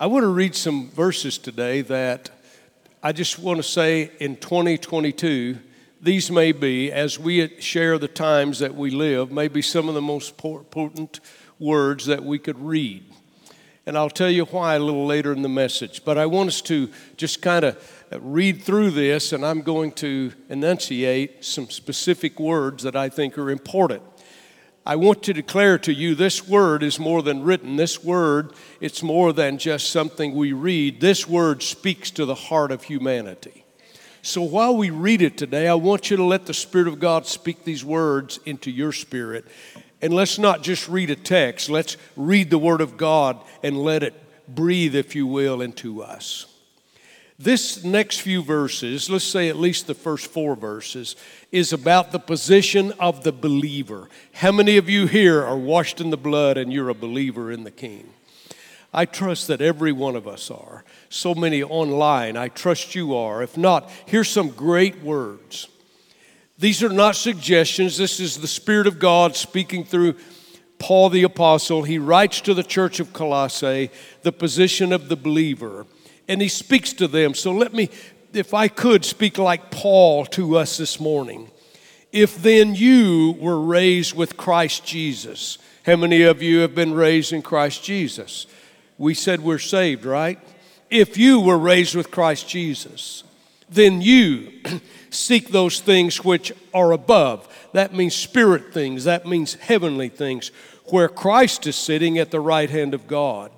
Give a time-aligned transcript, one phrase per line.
[0.00, 2.30] I want to read some verses today that
[3.02, 5.58] I just want to say in 2022,
[6.00, 10.00] these may be, as we share the times that we live, maybe some of the
[10.00, 11.18] most important
[11.58, 13.06] words that we could read.
[13.86, 16.04] And I'll tell you why a little later in the message.
[16.04, 17.76] But I want us to just kind of
[18.20, 23.50] read through this, and I'm going to enunciate some specific words that I think are
[23.50, 24.02] important.
[24.88, 27.76] I want to declare to you this word is more than written.
[27.76, 31.02] This word, it's more than just something we read.
[31.02, 33.66] This word speaks to the heart of humanity.
[34.22, 37.26] So while we read it today, I want you to let the Spirit of God
[37.26, 39.44] speak these words into your spirit.
[40.00, 44.02] And let's not just read a text, let's read the Word of God and let
[44.02, 44.14] it
[44.48, 46.46] breathe, if you will, into us.
[47.40, 51.14] This next few verses, let's say at least the first four verses,
[51.52, 54.08] is about the position of the believer.
[54.32, 57.62] How many of you here are washed in the blood and you're a believer in
[57.62, 58.12] the King?
[58.92, 60.82] I trust that every one of us are.
[61.10, 63.40] So many online, I trust you are.
[63.40, 65.68] If not, here's some great words.
[66.58, 70.16] These are not suggestions, this is the Spirit of God speaking through
[70.80, 71.84] Paul the Apostle.
[71.84, 73.90] He writes to the church of Colossae
[74.22, 75.86] the position of the believer
[76.28, 77.34] and he speaks to them.
[77.34, 77.90] So let me,
[78.32, 81.50] if I could, speak like Paul to us this morning.
[82.12, 87.32] If then you were raised with Christ Jesus, how many of you have been raised
[87.32, 88.46] in Christ Jesus?
[88.98, 90.38] We said we're saved, right?
[90.90, 93.24] If you were raised with Christ Jesus,
[93.68, 94.52] then you
[95.10, 97.46] seek those things which are above.
[97.72, 100.50] That means spirit things, that means heavenly things,
[100.86, 103.50] where Christ is sitting at the right hand of God.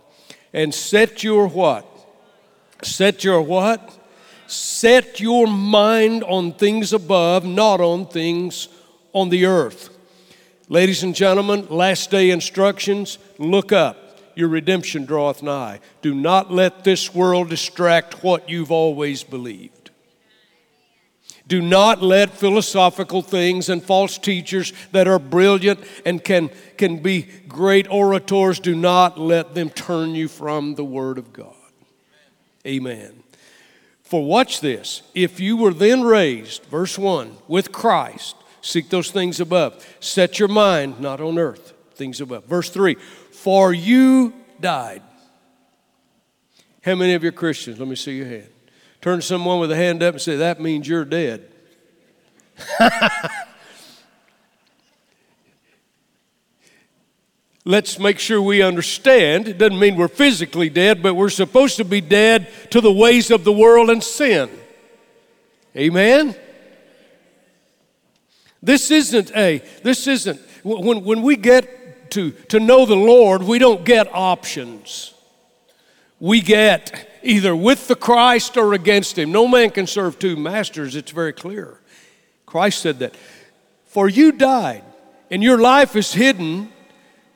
[0.52, 1.89] And set your what?
[2.82, 3.98] Set your what?
[4.46, 8.68] Set your mind on things above, not on things
[9.12, 9.96] on the earth.
[10.68, 14.18] Ladies and gentlemen, last day instructions look up.
[14.34, 15.80] Your redemption draweth nigh.
[16.02, 19.90] Do not let this world distract what you've always believed.
[21.50, 27.22] Do not let philosophical things and false teachers that are brilliant and can, can be
[27.48, 31.59] great orators, do not let them turn you from the Word of God.
[32.66, 33.22] Amen.
[34.02, 35.02] For watch this.
[35.14, 39.86] If you were then raised, verse 1, with Christ, seek those things above.
[40.00, 42.44] Set your mind not on earth, things above.
[42.46, 42.94] Verse 3,
[43.30, 45.02] for you died.
[46.82, 47.78] How many of you are Christians?
[47.78, 48.48] Let me see your hand.
[49.00, 51.48] Turn someone with a hand up and say, That means you're dead.
[57.64, 59.48] let's make sure we understand.
[59.48, 63.30] It doesn't mean we're physically dead, but we're supposed to be dead to the ways
[63.30, 64.50] of the world and sin.
[65.76, 66.34] Amen?
[68.62, 73.58] This isn't a, this isn't, when, when we get to, to know the Lord, we
[73.58, 75.14] don't get options.
[76.18, 79.32] We get either with the Christ or against Him.
[79.32, 81.80] No man can serve two masters, it's very clear.
[82.46, 83.16] Christ said that.
[83.86, 84.84] For you died,
[85.30, 86.72] and your life is hidden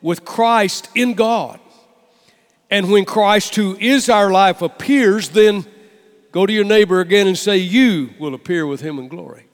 [0.05, 1.59] with Christ in God.
[2.69, 5.65] And when Christ, who is our life, appears, then
[6.31, 9.47] go to your neighbor again and say, You will appear with him in glory.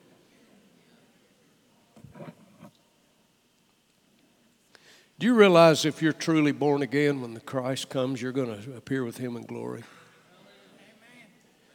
[5.20, 8.76] Do you realize if you're truly born again, when the Christ comes, you're going to
[8.76, 9.84] appear with him in glory?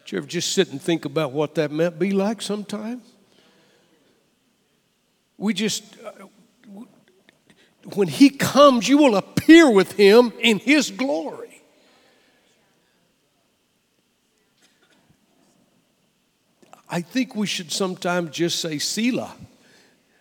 [0.05, 3.01] Did you ever just sit and think about what that meant be like sometime?
[5.39, 6.27] We just, uh,
[7.95, 11.63] when he comes, you will appear with him in his glory.
[16.89, 19.35] I think we should sometimes just say Selah.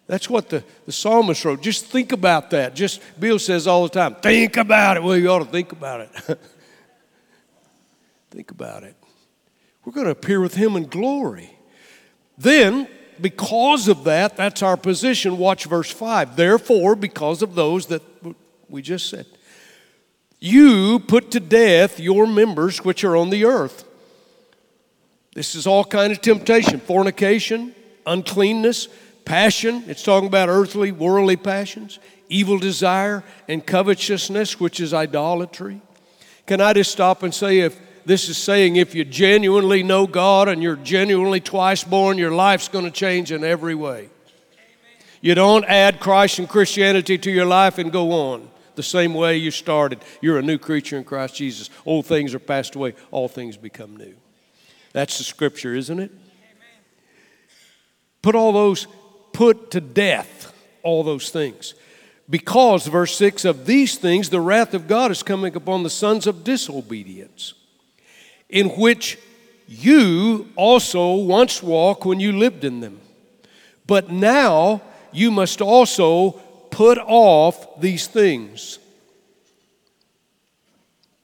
[0.07, 1.61] That's what the, the psalmist wrote.
[1.61, 2.75] Just think about that.
[2.75, 5.03] Just Bill says all the time, think about it.
[5.03, 6.09] Well, you ought to think about it.
[8.31, 8.95] think about it.
[9.83, 11.55] We're going to appear with him in glory.
[12.37, 12.87] Then
[13.21, 15.37] because of that, that's our position.
[15.37, 16.35] Watch verse 5.
[16.35, 18.01] Therefore, because of those that
[18.69, 19.25] we just said,
[20.39, 23.83] you put to death your members which are on the earth.
[25.33, 27.75] This is all kind of temptation, fornication,
[28.05, 28.87] uncleanness,
[29.25, 29.83] passion.
[29.87, 35.81] It's talking about earthly, worldly passions, evil desire, and covetousness, which is idolatry.
[36.45, 40.47] Can I just stop and say if this is saying if you genuinely know God
[40.47, 44.09] and you're genuinely twice born, your life's going to change in every way.
[45.21, 49.37] You don't add Christ and Christianity to your life and go on the same way
[49.37, 49.99] you started.
[50.21, 51.69] You're a new creature in Christ Jesus.
[51.85, 54.13] Old things are passed away, all things become new.
[54.93, 56.11] That's the scripture, isn't it?
[58.21, 58.87] Put all those,
[59.33, 60.53] put to death
[60.83, 61.73] all those things.
[62.29, 66.25] Because, verse 6, of these things the wrath of God is coming upon the sons
[66.25, 67.53] of disobedience,
[68.55, 69.19] in which
[69.67, 73.01] you also once walked when you lived in them.
[73.85, 74.81] But now
[75.11, 76.31] you must also
[76.71, 78.79] put off these things.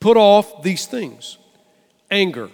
[0.02, 1.38] Put off these things
[2.10, 2.50] anger.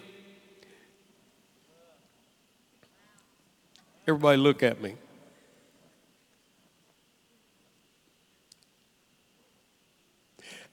[4.07, 4.93] Everybody, look at me.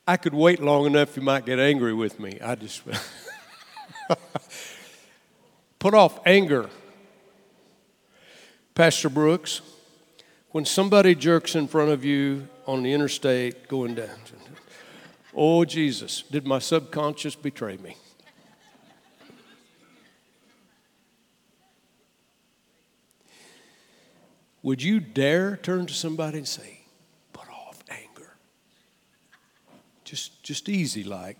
[0.06, 2.38] I could wait long enough, you might get angry with me.
[2.44, 2.82] I just
[5.78, 6.68] put off anger.
[8.74, 9.60] Pastor Brooks,
[10.50, 14.08] when somebody jerks in front of you on the interstate going down,
[15.34, 17.96] oh Jesus, did my subconscious betray me?
[24.64, 26.80] Would you dare turn to somebody and say,
[27.34, 28.34] put off anger?
[30.04, 31.36] Just, just easy like.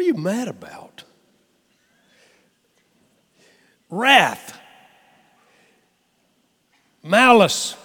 [0.00, 1.04] What are you mad about?
[3.90, 4.58] Wrath,
[7.02, 7.76] malice,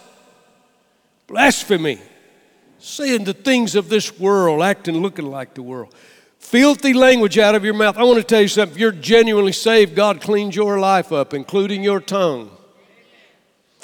[1.28, 2.00] blasphemy,
[2.80, 5.94] saying the things of this world, acting, looking like the world.
[6.40, 7.98] Filthy language out of your mouth.
[7.98, 8.76] I want to tell you something.
[8.76, 12.50] If you're genuinely saved, God cleans your life up, including your tongue.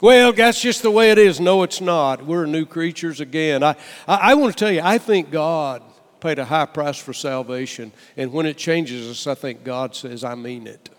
[0.01, 1.41] Well, that's just the way it is.
[1.41, 2.25] No, it's not.
[2.25, 3.61] We're new creatures again.
[3.61, 3.75] I,
[4.07, 5.83] I, I want to tell you, I think God
[6.21, 7.91] paid a high price for salvation.
[8.15, 10.89] And when it changes us, I think God says, I mean it.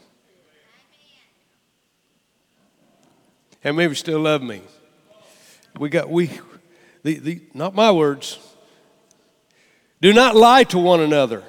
[3.64, 4.62] And maybe still love me.
[5.78, 6.30] We got, we,
[7.02, 8.38] the, the, not my words.
[10.00, 11.44] Do not lie to one another.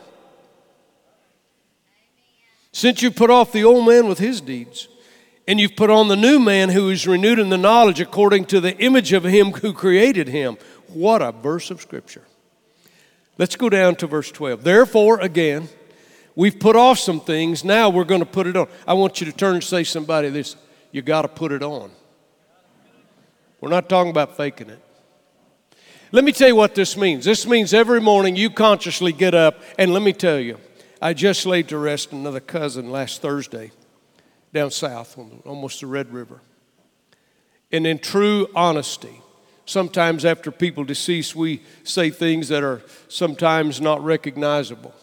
[2.71, 4.87] Since you put off the old man with his deeds
[5.47, 8.61] and you've put on the new man who is renewed in the knowledge according to
[8.61, 10.57] the image of him who created him.
[10.87, 12.23] What a verse of scripture.
[13.37, 14.63] Let's go down to verse 12.
[14.63, 15.69] Therefore, again,
[16.35, 17.63] we've put off some things.
[17.63, 18.67] Now we're going to put it on.
[18.87, 20.55] I want you to turn and say somebody this.
[20.91, 21.91] You got to put it on.
[23.59, 24.79] We're not talking about faking it.
[26.11, 27.25] Let me tell you what this means.
[27.25, 30.59] This means every morning you consciously get up, and let me tell you,
[31.01, 33.71] I just laid to rest another cousin last Thursday
[34.53, 36.39] down south on almost the Red River.
[37.71, 39.21] And in true honesty,
[39.65, 44.93] sometimes after people decease, we say things that are sometimes not recognizable.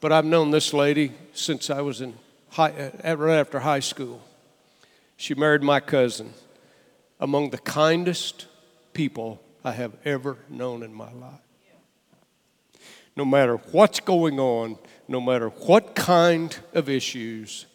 [0.00, 2.14] But I've known this lady since I was in
[2.50, 4.22] high, uh, right after high school.
[5.16, 6.32] She married my cousin,
[7.18, 8.46] among the kindest
[8.94, 11.40] people I have ever known in my life.
[13.16, 17.66] No matter what's going on, no matter what kind of issues,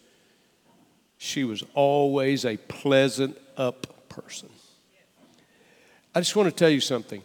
[1.18, 4.48] she was always a pleasant up person.
[6.16, 7.22] I just want to tell you something.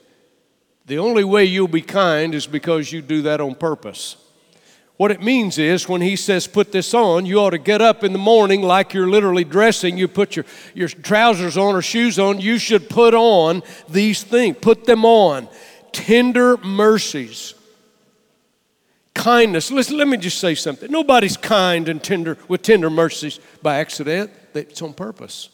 [0.85, 4.17] The only way you'll be kind is because you do that on purpose.
[4.97, 8.03] What it means is when he says put this on, you ought to get up
[8.03, 9.97] in the morning like you're literally dressing.
[9.97, 10.43] You put your,
[10.73, 12.41] your trousers on or shoes on.
[12.41, 15.47] You should put on these things, put them on.
[15.93, 17.53] Tender mercies
[19.13, 19.71] kindness.
[19.71, 20.91] Listen, let me just say something.
[20.91, 24.31] Nobody's kind and tender with tender mercies by accident.
[24.53, 25.49] It's on purpose.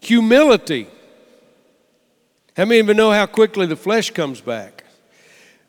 [0.00, 0.86] Humility.
[2.56, 4.84] How many of you know how quickly the flesh comes back?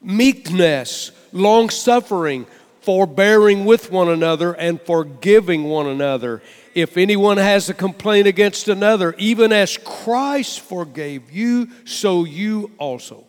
[0.01, 2.47] Meekness, long suffering,
[2.81, 6.41] forbearing with one another, and forgiving one another.
[6.73, 13.25] If anyone has a complaint against another, even as Christ forgave you, so you also.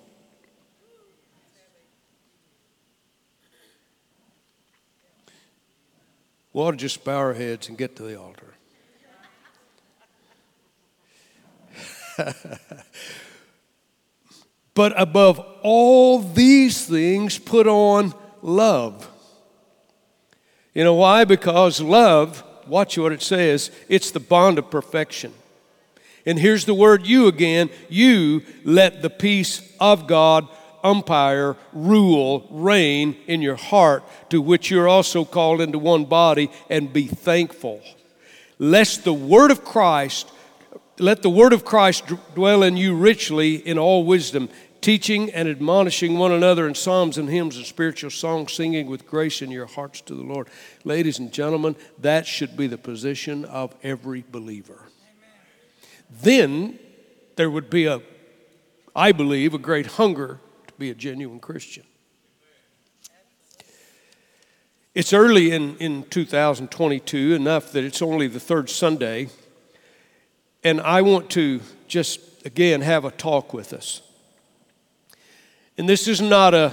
[6.52, 8.54] We ought to just bow our heads and get to the altar.
[14.74, 19.08] but above all these things, put on love.
[20.74, 21.24] You know why?
[21.24, 25.32] Because love, watch what it says, it's the bond of perfection.
[26.26, 30.48] And here's the word you again you let the peace of God
[30.82, 36.92] umpire, rule, reign in your heart, to which you're also called into one body, and
[36.92, 37.80] be thankful.
[38.58, 40.30] Lest the word of Christ,
[41.00, 42.04] let the word of Christ
[42.34, 44.48] dwell in you richly in all wisdom,
[44.80, 49.42] teaching and admonishing one another in psalms and hymns and spiritual songs, singing with grace
[49.42, 50.48] in your hearts to the Lord.
[50.84, 54.88] Ladies and gentlemen, that should be the position of every believer.
[55.02, 55.38] Amen.
[56.22, 56.78] Then
[57.36, 58.02] there would be a,
[58.94, 61.84] I believe, a great hunger to be a genuine Christian.
[64.94, 69.28] It's early in, in 2022, enough that it's only the third Sunday
[70.62, 74.02] And I want to just again have a talk with us.
[75.78, 76.72] And this is not a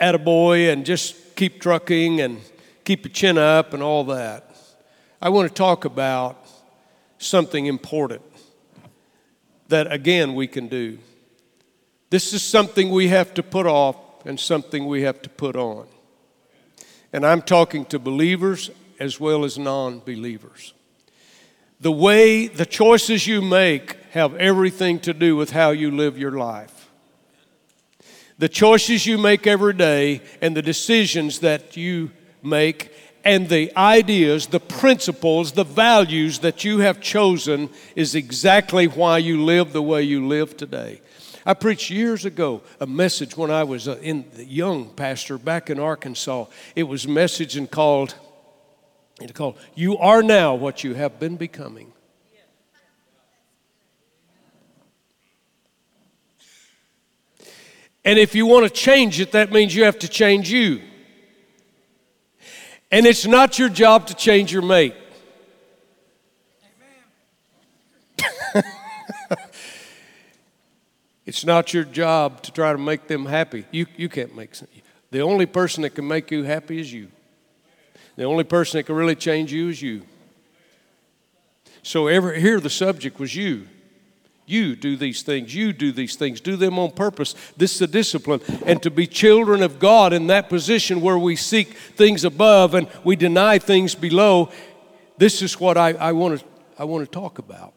[0.00, 2.40] attaboy and just keep trucking and
[2.84, 4.54] keep your chin up and all that.
[5.20, 6.46] I want to talk about
[7.18, 8.22] something important
[9.68, 10.98] that again we can do.
[12.10, 15.86] This is something we have to put off and something we have to put on.
[17.12, 20.74] And I'm talking to believers as well as non believers.
[21.80, 26.32] The way, the choices you make have everything to do with how you live your
[26.32, 26.90] life.
[28.38, 32.10] The choices you make every day and the decisions that you
[32.42, 32.92] make
[33.24, 39.42] and the ideas, the principles, the values that you have chosen is exactly why you
[39.42, 41.00] live the way you live today.
[41.44, 45.80] I preached years ago a message when I was uh, a young pastor back in
[45.80, 46.46] Arkansas.
[46.74, 48.14] It was a message and called,
[49.20, 51.92] it called "You Are Now What You Have Been Becoming."
[58.06, 60.80] And if you want to change it, that means you have to change you.
[62.92, 64.94] And it's not your job to change your mate.
[71.26, 73.66] it's not your job to try to make them happy.
[73.72, 74.70] You, you can't make sense.
[75.10, 77.10] The only person that can make you happy is you.
[78.16, 80.02] The only person that can really change you is you.
[81.82, 83.68] So ever here the subject was you.
[84.46, 85.54] You do these things.
[85.54, 86.40] You do these things.
[86.40, 87.34] Do them on purpose.
[87.56, 88.40] This is a discipline.
[88.64, 92.88] And to be children of God in that position where we seek things above and
[93.02, 94.50] we deny things below,
[95.18, 96.46] this is what I, I, want, to,
[96.78, 97.74] I want to talk about.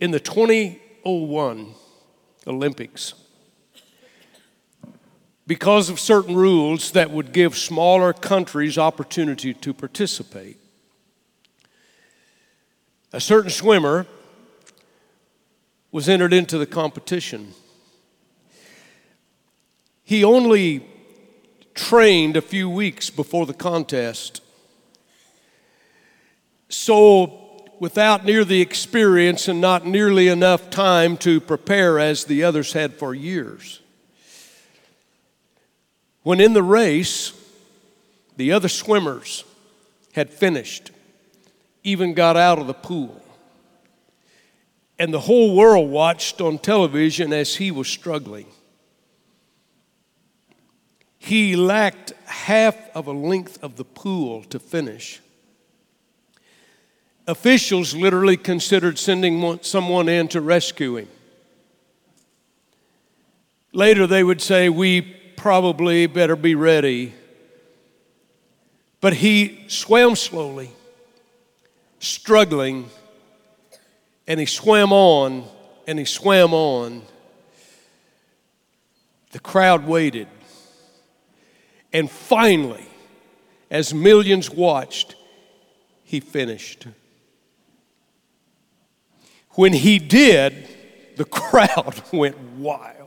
[0.00, 1.74] In the 2001
[2.46, 3.12] Olympics,
[5.50, 10.56] because of certain rules that would give smaller countries opportunity to participate,
[13.12, 14.06] a certain swimmer
[15.90, 17.52] was entered into the competition.
[20.04, 20.86] He only
[21.74, 24.42] trained a few weeks before the contest.
[26.68, 32.72] So, without near the experience and not nearly enough time to prepare as the others
[32.72, 33.80] had for years.
[36.22, 37.32] When in the race,
[38.36, 39.44] the other swimmers
[40.12, 40.90] had finished
[41.82, 43.20] even got out of the pool.
[44.98, 48.46] And the whole world watched on television as he was struggling.
[51.18, 55.20] He lacked half of a length of the pool to finish.
[57.26, 61.08] Officials literally considered sending someone in to rescue him.
[63.72, 67.14] Later, they would say, We probably better be ready.
[69.00, 70.70] But he swam slowly
[71.98, 72.90] struggling,
[74.26, 75.44] and he swam on
[75.86, 77.02] and he swam on.
[79.32, 80.28] The crowd waited.
[81.90, 82.86] And finally,
[83.70, 85.14] as millions watched,
[86.04, 86.86] he finished.
[89.52, 90.68] When he did,
[91.16, 92.99] the crowd went wild.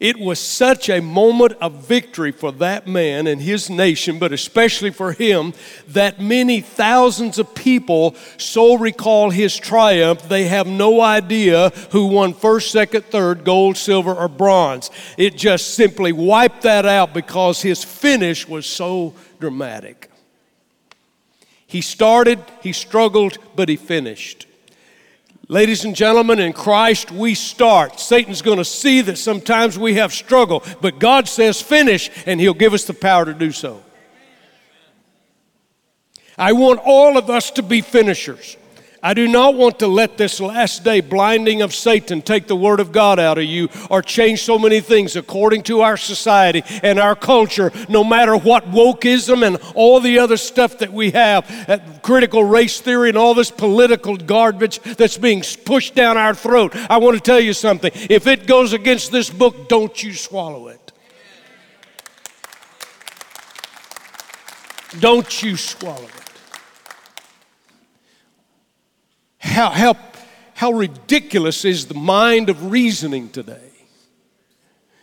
[0.00, 4.90] It was such a moment of victory for that man and his nation, but especially
[4.90, 5.54] for him,
[5.88, 12.32] that many thousands of people so recall his triumph, they have no idea who won
[12.32, 14.90] first, second, third, gold, silver, or bronze.
[15.16, 20.12] It just simply wiped that out because his finish was so dramatic.
[21.66, 24.47] He started, he struggled, but he finished.
[25.50, 27.98] Ladies and gentlemen, in Christ we start.
[27.98, 32.52] Satan's going to see that sometimes we have struggle, but God says finish, and He'll
[32.52, 33.82] give us the power to do so.
[36.36, 38.58] I want all of us to be finishers.
[39.00, 42.80] I do not want to let this last day blinding of Satan take the Word
[42.80, 46.98] of God out of you or change so many things according to our society and
[46.98, 51.78] our culture, no matter what wokeism and all the other stuff that we have, uh,
[52.02, 56.74] critical race theory and all this political garbage that's being pushed down our throat.
[56.90, 57.92] I want to tell you something.
[57.94, 60.92] If it goes against this book, don't you swallow it.
[64.98, 66.17] Don't you swallow it.
[69.38, 69.96] How, how,
[70.54, 73.70] how ridiculous is the mind of reasoning today?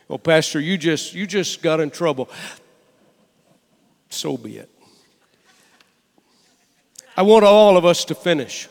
[0.08, 2.30] Well, Pastor, you just, you just got in trouble.
[4.08, 4.70] So be it.
[7.16, 8.68] I want all of us to finish.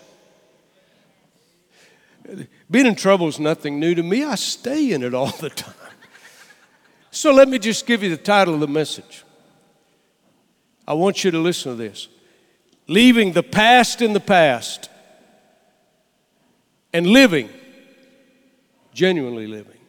[2.70, 4.24] Being in trouble is nothing new to me.
[4.24, 5.74] I stay in it all the time.
[7.12, 9.24] So let me just give you the title of the message
[10.88, 12.08] I want you to listen to this.
[12.88, 14.90] Leaving the past in the past
[16.96, 17.50] and living,
[18.94, 19.82] genuinely living.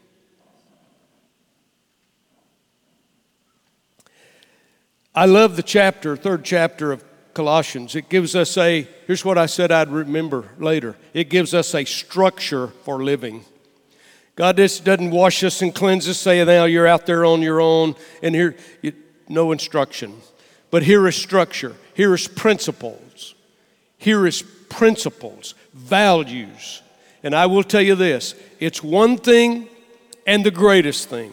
[5.14, 7.94] I love the chapter, third chapter of Colossians.
[7.94, 11.84] It gives us a, here's what I said I'd remember later it gives us a
[11.84, 13.44] structure for living.
[14.34, 17.60] God just doesn't wash us and cleanse us, say, now you're out there on your
[17.60, 18.56] own, and here,
[19.28, 20.12] no instruction.
[20.72, 23.36] But here is structure, here is principles,
[23.96, 26.82] here is principles, values.
[27.26, 29.68] And I will tell you this it's one thing
[30.28, 31.32] and the greatest thing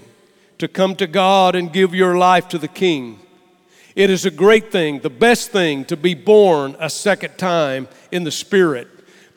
[0.57, 3.19] to come to God and give your life to the King.
[3.95, 8.23] It is a great thing, the best thing to be born a second time in
[8.23, 8.87] the Spirit.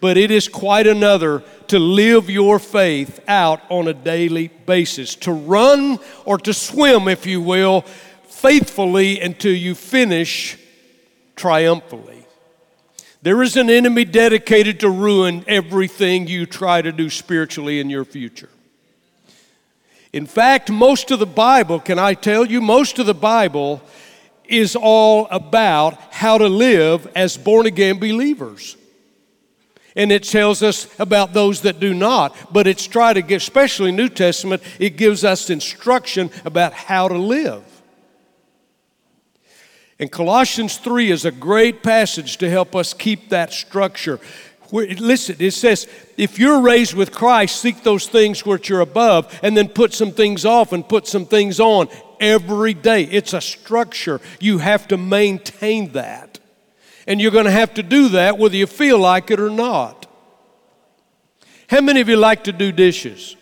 [0.01, 5.33] But it is quite another to live your faith out on a daily basis, to
[5.33, 7.83] run or to swim, if you will,
[8.29, 10.57] faithfully until you finish
[11.35, 12.16] triumphantly.
[13.27, 18.05] There is an enemy dedicated to ruin everything you try to do spiritually in your
[18.05, 18.49] future.
[20.13, 23.83] In fact, most of the Bible, can I tell you, most of the Bible
[24.45, 28.77] is all about how to live as born again believers.
[29.97, 33.91] And it tells us about those that do not, but it's try to get, especially
[33.91, 37.65] New Testament, it gives us instruction about how to live.
[39.99, 44.21] And Colossians 3 is a great passage to help us keep that structure.
[44.71, 45.87] Listen, it says,
[46.17, 50.13] if you're raised with Christ, seek those things which are above, and then put some
[50.13, 51.89] things off and put some things on
[52.21, 53.05] every day.
[53.05, 54.21] It's a structure.
[54.41, 56.41] You have to maintain that.
[57.07, 60.07] And you're going to have to do that whether you feel like it or not.
[61.69, 63.37] How many of you like to do dishes?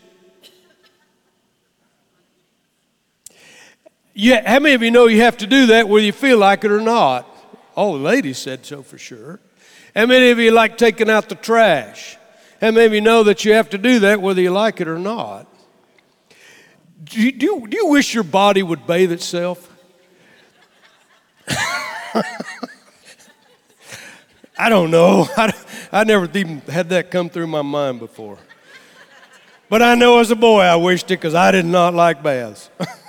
[4.14, 6.62] Yeah, how many of you know you have to do that whether you feel like
[6.64, 7.28] it or not?
[7.76, 9.40] Oh, the lady said so for sure.
[9.94, 12.16] How many of you like taking out the trash?
[12.60, 14.86] How many of you know that you have to do that whether you like it
[14.86, 15.48] or not?
[17.02, 19.68] Do you, do you, do you wish your body would bathe itself?
[24.56, 25.28] I don't know.
[25.36, 25.52] I,
[25.90, 28.38] I never even had that come through my mind before.
[29.68, 32.70] But I know as a boy I wished it because I did not like baths.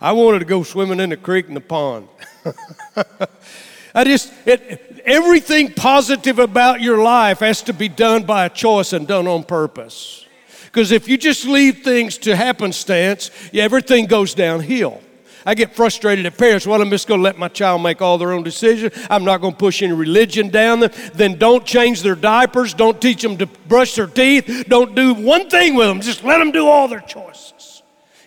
[0.00, 2.08] I wanted to go swimming in the creek and the pond.
[3.94, 8.92] I just, it, everything positive about your life has to be done by a choice
[8.92, 10.26] and done on purpose.
[10.64, 15.00] Because if you just leave things to happenstance, yeah, everything goes downhill.
[15.46, 16.66] I get frustrated at parents.
[16.66, 18.92] Well, I'm just going to let my child make all their own decisions.
[19.08, 20.90] I'm not going to push any religion down them.
[21.14, 22.74] Then don't change their diapers.
[22.74, 24.64] Don't teach them to brush their teeth.
[24.68, 26.00] Don't do one thing with them.
[26.00, 27.55] Just let them do all their choices.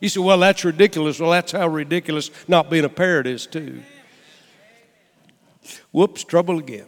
[0.02, 1.20] You say, well, that's ridiculous.
[1.20, 3.82] Well, that's how ridiculous not being a parent is, too.
[5.92, 6.88] Whoops, trouble again.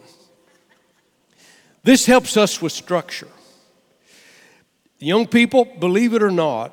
[1.84, 3.28] This helps us with structure.
[4.98, 6.72] Young people, believe it or not,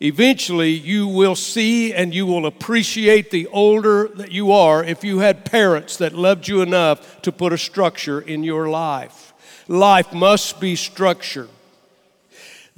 [0.00, 5.20] eventually you will see and you will appreciate the older that you are if you
[5.20, 9.32] had parents that loved you enough to put a structure in your life.
[9.68, 11.48] Life must be structured.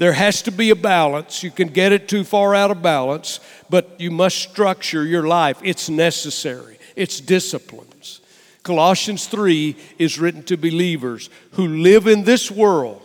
[0.01, 1.43] There has to be a balance.
[1.43, 5.61] You can get it too far out of balance, but you must structure your life.
[5.63, 8.23] It's necessary, it's disciplines.
[8.63, 13.03] Colossians 3 is written to believers who live in this world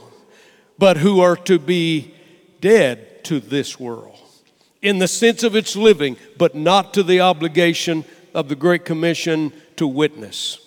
[0.78, 2.14] but who are to be
[2.62, 4.18] dead to this world
[4.82, 9.52] in the sense of its living, but not to the obligation of the Great Commission
[9.76, 10.60] to witness.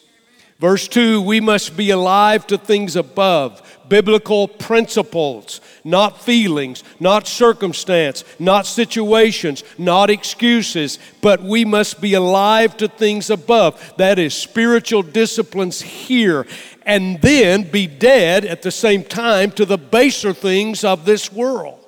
[0.58, 8.24] Verse 2 we must be alive to things above, biblical principles, not feelings, not circumstance,
[8.38, 13.94] not situations, not excuses, but we must be alive to things above.
[13.96, 16.46] That is spiritual disciplines here
[16.82, 21.84] and then be dead at the same time to the baser things of this world.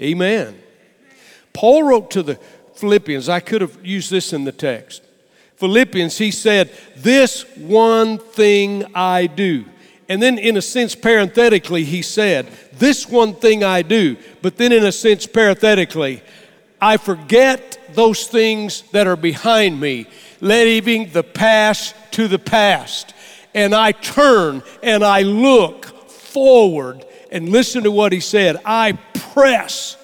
[0.00, 0.60] Amen.
[1.52, 2.38] Paul wrote to the
[2.74, 5.02] Philippians, I could have used this in the text.
[5.56, 9.64] Philippians, he said, This one thing I do.
[10.12, 14.18] And then, in a sense, parenthetically, he said, This one thing I do.
[14.42, 16.22] But then, in a sense, parenthetically,
[16.82, 20.06] I forget those things that are behind me,
[20.42, 23.14] leaving the past to the past.
[23.54, 28.58] And I turn and I look forward and listen to what he said.
[28.66, 28.92] I
[29.32, 29.96] press.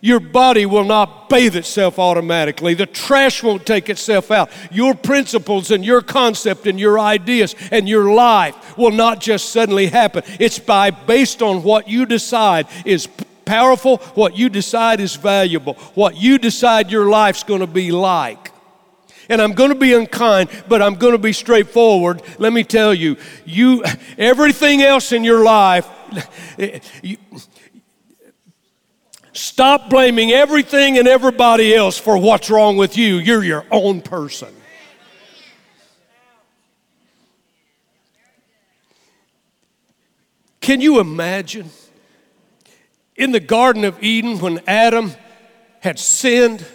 [0.00, 2.74] Your body will not bathe itself automatically.
[2.74, 4.50] The trash won't take itself out.
[4.70, 9.86] Your principles and your concept and your ideas and your life will not just suddenly
[9.86, 10.22] happen.
[10.38, 13.08] It's by based on what you decide is
[13.44, 18.52] powerful, what you decide is valuable, what you decide your life's going to be like.
[19.28, 22.22] and I'm going to be unkind, but I'm going to be straightforward.
[22.38, 23.84] Let me tell you, you
[24.16, 25.88] everything else in your life,
[27.02, 27.16] you,
[29.38, 33.16] stop blaming everything and everybody else for what's wrong with you.
[33.16, 34.48] You're your own person.
[40.60, 41.70] Can you imagine
[43.16, 45.12] in the Garden of Eden when Adam
[45.80, 46.66] had sinned?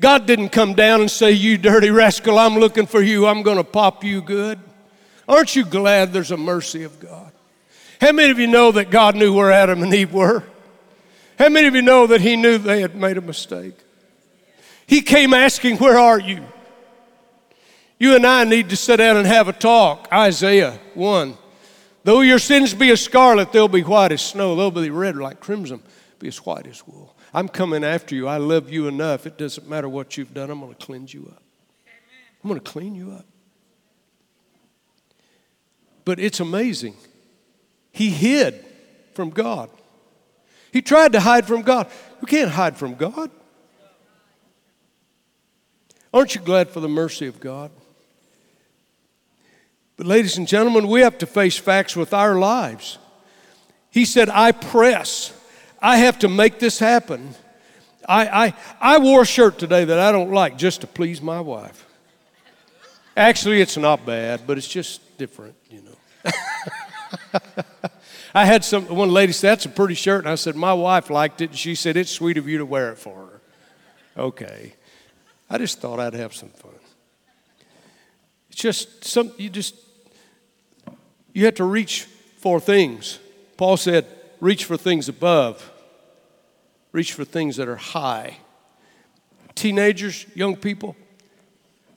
[0.00, 3.56] God didn't come down and say, You dirty rascal, I'm looking for you, I'm going
[3.56, 4.58] to pop you good.
[5.28, 7.32] Aren't you glad there's a mercy of God?
[8.00, 10.44] How many of you know that God knew where Adam and Eve were?
[11.38, 13.76] How many of you know that He knew they had made a mistake?
[14.86, 16.44] He came asking, Where are you?
[17.98, 20.08] You and I need to sit down and have a talk.
[20.12, 21.36] Isaiah 1.
[22.04, 24.56] Though your sins be as scarlet, they'll be white as snow.
[24.56, 25.82] They'll be red like crimson,
[26.18, 27.14] be as white as wool.
[27.34, 28.26] I'm coming after you.
[28.26, 29.26] I love you enough.
[29.26, 30.50] It doesn't matter what you've done.
[30.50, 31.42] I'm going to cleanse you up.
[32.42, 33.26] I'm going to clean you up.
[36.04, 36.96] But it's amazing.
[37.92, 38.64] He hid
[39.12, 39.70] from God.
[40.72, 41.88] He tried to hide from God.
[42.20, 43.30] You can't hide from God.
[46.12, 47.70] Aren't you glad for the mercy of God?
[49.96, 52.98] But, ladies and gentlemen, we have to face facts with our lives.
[53.90, 55.32] He said, I press.
[55.80, 57.34] I have to make this happen.
[58.08, 61.40] I, I, I wore a shirt today that I don't like just to please my
[61.40, 61.84] wife.
[63.16, 66.32] Actually, it's not bad, but it's just different, you know.
[68.34, 70.24] I had some one lady said, That's a pretty shirt.
[70.24, 71.50] And I said, My wife liked it.
[71.50, 73.40] And she said, It's sweet of you to wear it for her.
[74.22, 74.74] Okay.
[75.50, 76.72] I just thought I'd have some fun.
[78.50, 79.74] It's just some you just
[81.32, 82.04] you have to reach
[82.38, 83.18] for things.
[83.56, 84.06] Paul said,
[84.40, 85.70] reach for things above,
[86.92, 88.38] reach for things that are high.
[89.54, 90.96] Teenagers, young people,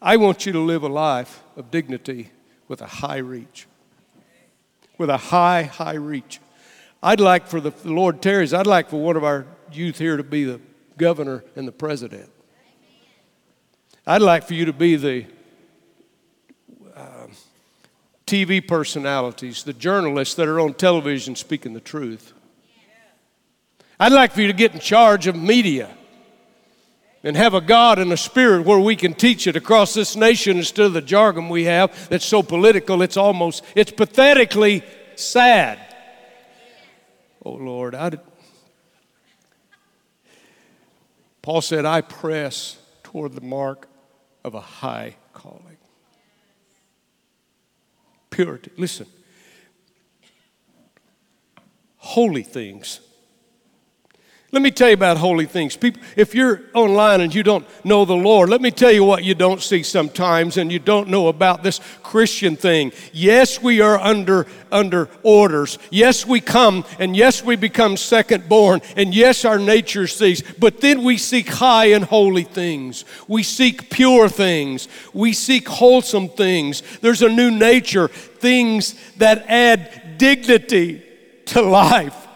[0.02, 2.32] I want you to live a life of dignity
[2.67, 3.67] with a high reach.
[5.01, 6.39] With a high, high reach.
[7.01, 10.15] I'd like for the, the Lord tarries, I'd like for one of our youth here
[10.15, 10.61] to be the
[10.95, 12.29] governor and the president.
[14.05, 15.25] I'd like for you to be the
[16.95, 17.25] uh,
[18.27, 22.33] TV personalities, the journalists that are on television speaking the truth.
[23.99, 25.89] I'd like for you to get in charge of media
[27.23, 30.57] and have a God and a spirit where we can teach it across this nation
[30.57, 34.84] instead of the jargon we have that's so political it's almost it's pathetically
[35.15, 35.79] sad.
[37.43, 38.19] Oh Lord, I did.
[41.41, 43.88] Paul said, I press toward the mark
[44.43, 45.71] of a high calling
[48.31, 48.71] purity.
[48.77, 49.05] Listen,
[51.97, 53.01] holy things.
[54.53, 55.77] Let me tell you about holy things.
[55.77, 59.23] People, if you're online and you don't know the Lord, let me tell you what
[59.23, 62.91] you don't see sometimes and you don't know about this Christian thing.
[63.13, 65.79] Yes, we are under under orders.
[65.89, 70.81] Yes, we come and yes, we become second born and yes, our nature sees, but
[70.81, 73.05] then we seek high and holy things.
[73.29, 74.89] We seek pure things.
[75.13, 76.83] We seek wholesome things.
[76.99, 81.03] There's a new nature, things that add dignity
[81.45, 82.27] to life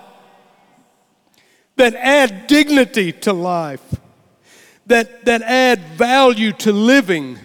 [1.78, 3.84] that add dignity to life,
[4.88, 7.40] that, that add value to living.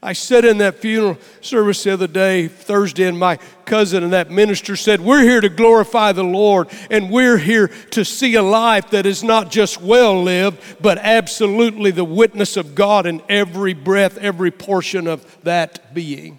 [0.00, 4.30] I said in that funeral service the other day, Thursday, and my cousin and that
[4.30, 8.90] minister said, We're here to glorify the Lord, and we're here to see a life
[8.90, 14.18] that is not just well lived, but absolutely the witness of God in every breath,
[14.18, 16.38] every portion of that being.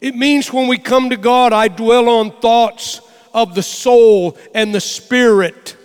[0.00, 3.00] It means when we come to God, I dwell on thoughts
[3.42, 5.76] of the soul and the spirit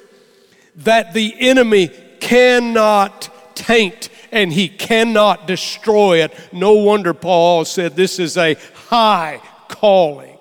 [0.78, 1.90] that the enemy
[2.20, 6.34] cannot taint and he cannot destroy it.
[6.52, 8.56] No wonder Paul said this is a
[8.88, 10.38] high calling.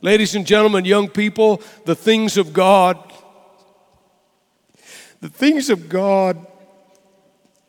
[0.00, 2.96] Ladies and gentlemen, young people, the things of God,
[5.20, 6.46] the things of God,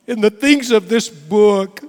[0.07, 1.81] and the things of this book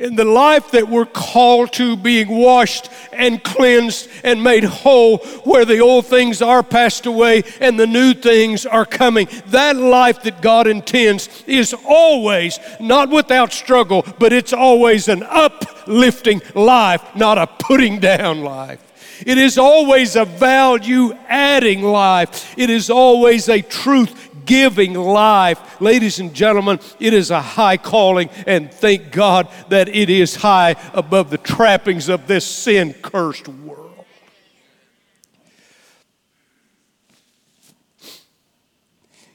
[0.00, 5.66] in the life that we're called to, being washed and cleansed and made whole, where
[5.66, 9.28] the old things are passed away and the new things are coming.
[9.48, 16.40] That life that God intends is always, not without struggle, but it's always an uplifting
[16.54, 18.80] life, not a putting down life.
[19.26, 22.54] It is always a value adding life.
[22.56, 25.80] It is always a truth giving life.
[25.80, 30.76] Ladies and gentlemen, it is a high calling, and thank God that it is high
[30.94, 34.04] above the trappings of this sin cursed world.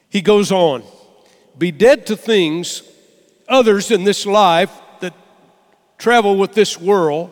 [0.09, 0.83] He goes on.
[1.57, 2.83] be dead to things,
[3.47, 5.13] others in this life that
[5.97, 7.31] travel with this world,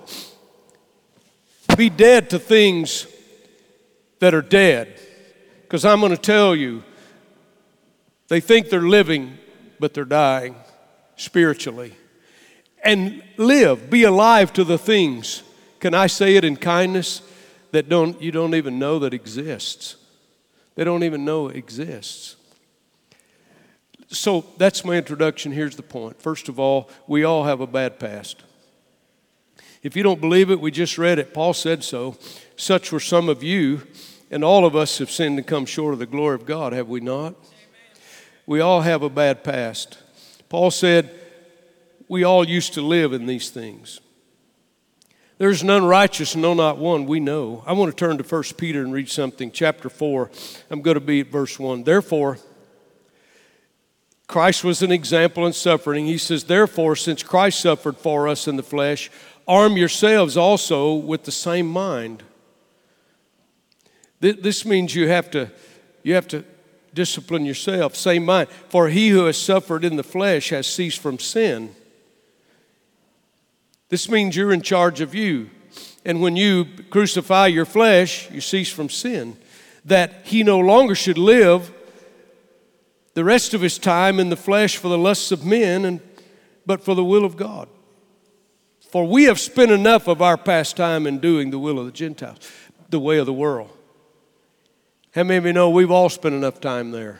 [1.78, 3.08] be dead to things
[4.20, 5.00] that are dead.
[5.62, 6.84] Because I'm going to tell you,
[8.28, 9.38] they think they're living,
[9.80, 10.56] but they're dying
[11.16, 11.96] spiritually.
[12.84, 15.44] And live, be alive to the things.
[15.80, 17.22] Can I say it in kindness?
[17.72, 19.96] That don't, you don't even know that exists.
[20.76, 22.36] They don't even know it exists.
[24.10, 25.52] So that's my introduction.
[25.52, 26.22] Here's the point.
[26.22, 28.44] First of all, we all have a bad past.
[29.82, 31.34] If you don't believe it, we just read it.
[31.34, 32.16] Paul said so.
[32.56, 33.82] Such were some of you,
[34.30, 36.90] and all of us have sinned and come short of the glory of God, have
[36.90, 37.36] we not?
[38.46, 39.98] We all have a bad past.
[40.50, 41.10] Paul said,
[42.08, 44.00] We all used to live in these things.
[45.38, 47.64] There's none righteous, no, not one, we know.
[47.66, 50.30] I want to turn to 1 Peter and read something, chapter 4.
[50.70, 51.84] I'm going to be at verse 1.
[51.84, 52.38] Therefore,
[54.28, 56.06] Christ was an example in suffering.
[56.06, 59.10] He says, Therefore, since Christ suffered for us in the flesh,
[59.48, 62.24] arm yourselves also with the same mind.
[64.20, 65.52] This means you have to,
[66.04, 66.46] you have to
[66.94, 68.50] discipline yourself, same mind.
[68.70, 71.76] For he who has suffered in the flesh has ceased from sin.
[73.90, 75.50] This means you're in charge of you.
[76.06, 79.38] And when you crucify your flesh, you cease from sin.
[79.86, 81.72] That he no longer should live
[83.14, 86.02] the rest of his time in the flesh for the lusts of men, and,
[86.66, 87.70] but for the will of God.
[88.90, 91.92] For we have spent enough of our past time in doing the will of the
[91.92, 92.40] Gentiles,
[92.90, 93.70] the way of the world.
[95.16, 97.20] How many of you know we've all spent enough time there?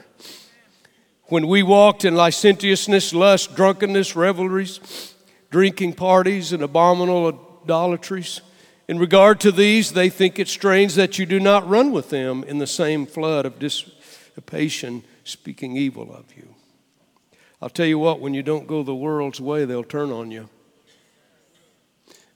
[1.26, 5.14] When we walked in licentiousness, lust, drunkenness, revelries,
[5.52, 8.42] drinking parties, and abominable idolatries,
[8.88, 12.44] in regard to these, they think it strange that you do not run with them
[12.46, 16.48] in the same flood of dissipation speaking evil of you.
[17.62, 20.50] I'll tell you what, when you don't go the world's way, they'll turn on you.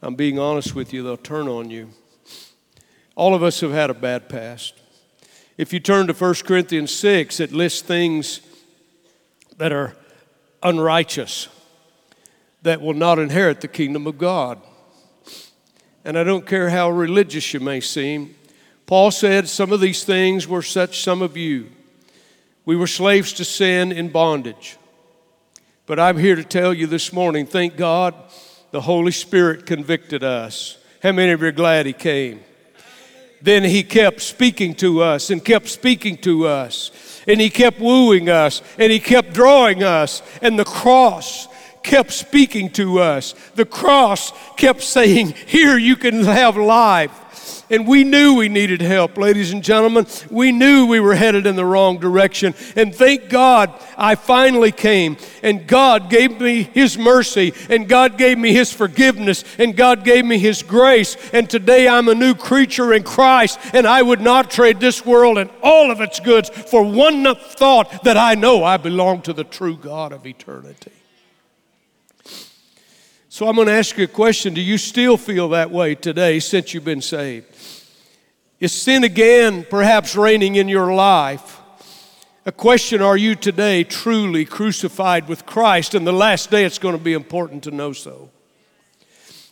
[0.03, 1.89] I'm being honest with you, they'll turn on you.
[3.15, 4.75] All of us have had a bad past.
[5.57, 8.41] If you turn to 1 Corinthians 6, it lists things
[9.57, 9.95] that are
[10.61, 11.47] unrighteous,
[12.61, 14.61] that will not inherit the kingdom of God.
[16.05, 18.35] And I don't care how religious you may seem,
[18.85, 21.69] Paul said some of these things were such some of you.
[22.63, 24.77] We were slaves to sin in bondage.
[25.85, 28.13] But I'm here to tell you this morning, thank God
[28.71, 30.77] the Holy Spirit convicted us.
[31.03, 32.41] How many of you are glad He came?
[33.41, 36.91] Then He kept speaking to us and kept speaking to us.
[37.27, 40.21] And He kept wooing us and He kept drawing us.
[40.41, 41.47] And the cross
[41.83, 43.33] kept speaking to us.
[43.55, 47.11] The cross kept saying, Here you can have life.
[47.69, 50.07] And we knew we needed help, ladies and gentlemen.
[50.29, 52.55] We knew we were headed in the wrong direction.
[52.75, 55.17] And thank God I finally came.
[55.43, 57.53] And God gave me His mercy.
[57.69, 59.43] And God gave me His forgiveness.
[59.59, 61.17] And God gave me His grace.
[61.33, 63.59] And today I'm a new creature in Christ.
[63.73, 68.03] And I would not trade this world and all of its goods for one thought
[68.03, 70.96] that I know I belong to the true God of eternity.
[73.37, 74.55] So I'm going to ask you a question.
[74.55, 77.45] Do you still feel that way today since you've been saved?
[78.59, 81.61] Is sin again perhaps reigning in your life?
[82.47, 85.93] A question Are you today truly crucified with Christ?
[85.93, 88.31] And the last day it's going to be important to know so.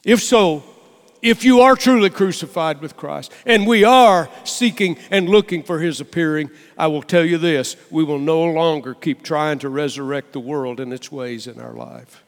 [0.04, 0.63] If so,
[1.21, 6.02] if you are truly crucified with Christ and we are seeking and looking for his
[6.02, 10.39] appearing, I will tell you this we will no longer keep trying to resurrect the
[10.39, 12.24] world and its ways in our life.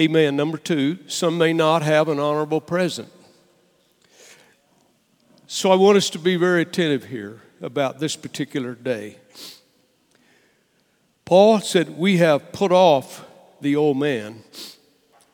[0.00, 0.34] Amen.
[0.34, 3.12] Number two, some may not have an honorable present.
[5.46, 9.18] So I want us to be very attentive here about this particular day.
[11.26, 13.26] Paul said, We have put off
[13.60, 14.42] the old man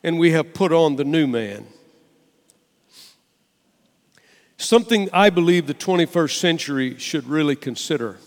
[0.03, 1.65] and we have put on the new man.
[4.57, 8.17] Something I believe the 21st century should really consider.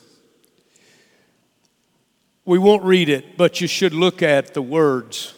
[2.46, 5.34] We won't read it, but you should look at the words.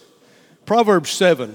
[0.65, 1.55] Proverbs 7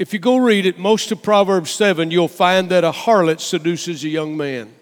[0.00, 4.02] if you go read it, most of Proverbs 7, you'll find that a harlot seduces
[4.02, 4.72] a young man.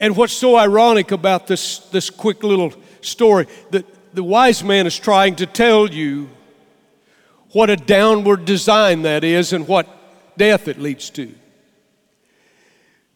[0.00, 4.98] And what's so ironic about this, this quick little story, that the wise man is
[4.98, 6.30] trying to tell you
[7.52, 9.86] what a downward design that is and what
[10.38, 11.34] death it leads to.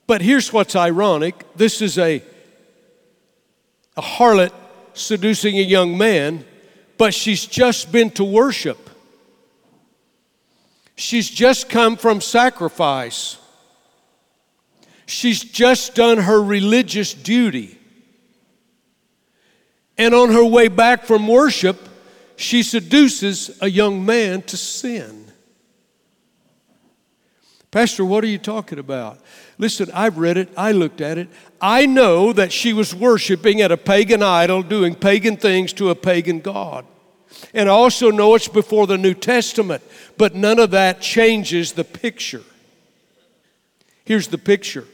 [0.07, 2.23] But here's what's ironic this is a,
[3.97, 4.53] a harlot
[4.93, 6.45] seducing a young man,
[6.97, 8.91] but she's just been to worship.
[10.97, 13.39] She's just come from sacrifice.
[15.07, 17.79] She's just done her religious duty.
[19.99, 21.89] And on her way back from worship,
[22.37, 25.24] she seduces a young man to sin.
[27.75, 29.19] Pastor, what are you talking about?
[29.59, 31.27] Listen, I've read it, I looked at it.
[31.61, 35.97] I know that she was worshiping at a pagan idol, doing pagan things to a
[35.97, 36.87] pagan God.
[37.53, 39.83] And I also know it's before the New Testament,
[40.17, 42.45] but none of that changes the picture.
[44.05, 44.87] Here's the picture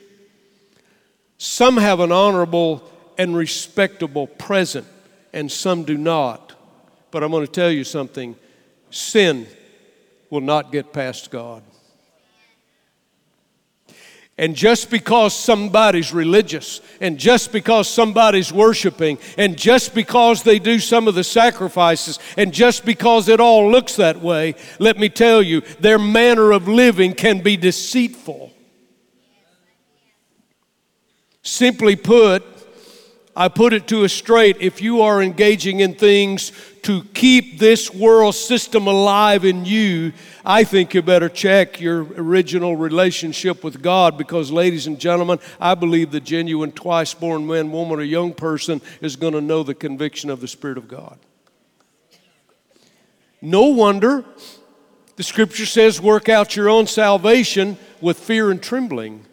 [1.36, 4.86] some have an honorable and respectable present,
[5.34, 6.54] and some do not.
[7.10, 8.36] But I'm going to tell you something
[8.88, 9.46] sin
[10.30, 11.62] will not get past God.
[14.40, 20.78] And just because somebody's religious, and just because somebody's worshiping, and just because they do
[20.78, 25.42] some of the sacrifices, and just because it all looks that way, let me tell
[25.42, 28.50] you, their manner of living can be deceitful.
[31.42, 32.42] Simply put,
[33.40, 37.90] I put it to a straight if you are engaging in things to keep this
[37.90, 40.12] world system alive in you,
[40.44, 45.74] I think you better check your original relationship with God because, ladies and gentlemen, I
[45.74, 49.74] believe the genuine twice born man, woman, or young person is going to know the
[49.74, 51.18] conviction of the Spirit of God.
[53.40, 54.22] No wonder
[55.16, 59.24] the scripture says, work out your own salvation with fear and trembling.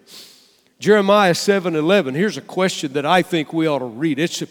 [0.79, 2.13] Jeremiah 7 11.
[2.13, 4.19] Here's a question that I think we ought to read.
[4.19, 4.43] It's,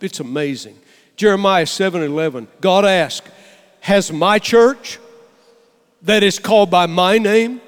[0.00, 0.78] it's amazing.
[1.16, 2.48] Jeremiah 7 11.
[2.60, 3.28] God asked,
[3.80, 4.98] Has my church
[6.02, 7.60] that is called by my name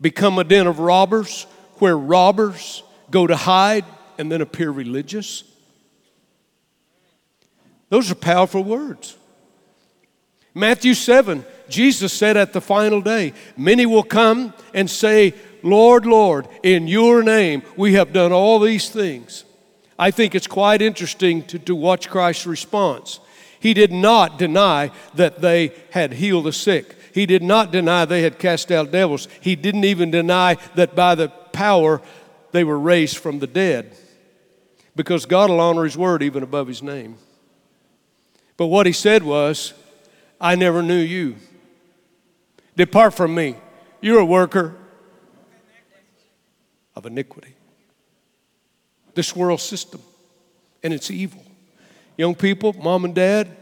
[0.00, 1.46] become a den of robbers
[1.78, 3.84] where robbers go to hide
[4.18, 5.44] and then appear religious?
[7.88, 9.16] Those are powerful words.
[10.52, 16.46] Matthew 7, Jesus said at the final day, Many will come and say, Lord, Lord,
[16.62, 19.44] in your name we have done all these things.
[19.98, 23.18] I think it's quite interesting to, to watch Christ's response.
[23.58, 26.96] He did not deny that they had healed the sick.
[27.14, 29.26] He did not deny they had cast out devils.
[29.40, 32.02] He didn't even deny that by the power
[32.52, 33.96] they were raised from the dead.
[34.94, 37.16] Because God will honor His word even above His name.
[38.58, 39.72] But what He said was,
[40.38, 41.36] I never knew you.
[42.76, 43.56] Depart from me.
[44.02, 44.74] You're a worker
[46.96, 47.54] of iniquity.
[49.14, 50.00] This world system,
[50.82, 51.44] and it's evil.
[52.16, 53.56] Young people, mom and dad,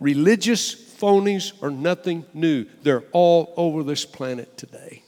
[0.00, 2.66] religious phonies are nothing new.
[2.82, 5.02] They're all over this planet today.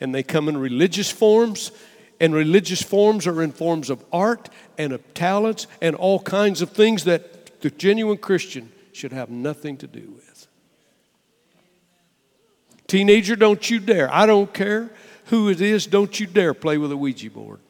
[0.00, 1.72] And they come in religious forms,
[2.20, 6.70] and religious forms are in forms of art and of talents and all kinds of
[6.70, 10.46] things that the genuine Christian should have nothing to do with.
[12.86, 14.12] Teenager, don't you dare.
[14.12, 14.90] I don't care
[15.30, 17.60] who it is, don't you dare play with a Ouija board.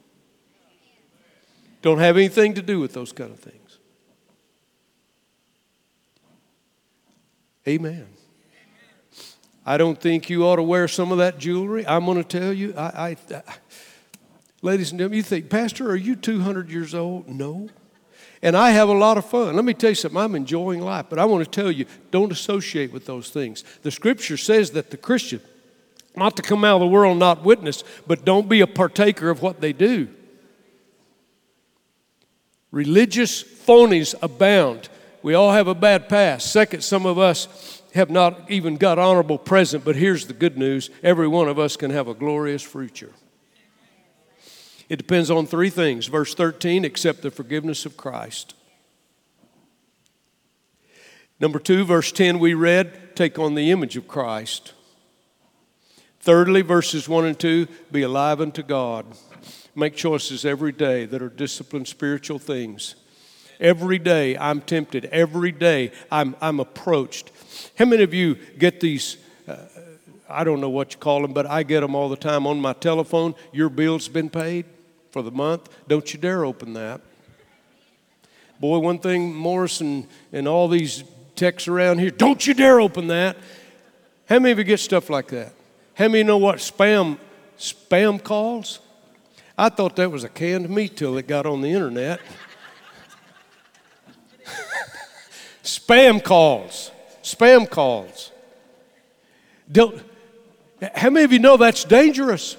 [1.83, 3.79] Don't have anything to do with those kind of things.
[7.69, 8.07] Amen.
[9.65, 11.87] I don't think you ought to wear some of that jewelry.
[11.87, 13.43] I'm going to tell you, I, I, I,
[14.63, 17.29] ladies and gentlemen, you think, Pastor, are you 200 years old?
[17.29, 17.69] No.
[18.43, 19.55] And I have a lot of fun.
[19.55, 22.33] Let me tell you something, I'm enjoying life, but I want to tell you, don't
[22.33, 23.65] associate with those things.
[23.83, 25.43] The scripture says that the Christian
[26.17, 29.31] not to come out of the world and not witness, but don't be a partaker
[29.31, 30.09] of what they do.
[32.71, 34.89] Religious phonies abound.
[35.23, 36.53] We all have a bad past.
[36.53, 40.91] Second, some of us have not even got honorable present, but here's the good news
[41.03, 43.13] every one of us can have a glorious future.
[44.89, 46.07] It depends on three things.
[46.07, 48.55] Verse 13, accept the forgiveness of Christ.
[51.39, 54.75] Number two, verse 10, we read, take on the image of Christ.
[56.21, 59.07] Thirdly, verses 1 and 2 be alive unto God.
[59.75, 62.95] Make choices every day that are disciplined spiritual things.
[63.59, 65.07] Every day I'm tempted.
[65.07, 67.31] Every day I'm, I'm approached.
[67.79, 69.17] How many of you get these?
[69.49, 69.57] Uh,
[70.29, 72.61] I don't know what you call them, but I get them all the time on
[72.61, 73.35] my telephone.
[73.53, 74.67] Your bill's been paid
[75.11, 75.69] for the month.
[75.89, 77.01] Don't you dare open that.
[78.61, 81.03] Boy, one thing, Morrison and, all these
[81.35, 83.37] texts around here, don't you dare open that.
[84.29, 85.53] How many of you get stuff like that?
[86.01, 87.19] How many know what spam
[87.59, 88.79] spam calls?
[89.59, 92.23] I thought that was a canned meat till it got on the internet.
[95.63, 96.91] spam calls.
[97.23, 98.33] Spam calls.
[99.71, 100.03] Don't,
[100.95, 102.57] how many of you know that's dangerous?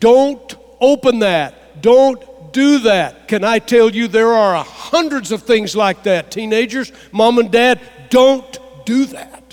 [0.00, 1.80] Don't open that.
[1.82, 3.28] Don't do that.
[3.28, 6.32] Can I tell you there are hundreds of things like that?
[6.32, 7.80] Teenagers, mom and dad,
[8.10, 9.43] don't do that.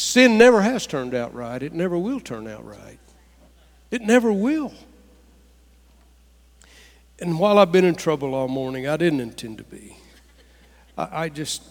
[0.00, 1.62] Sin never has turned out right.
[1.62, 2.98] It never will turn out right.
[3.90, 4.72] It never will.
[7.18, 9.94] And while I've been in trouble all morning, I didn't intend to be.
[10.96, 11.62] I, I just,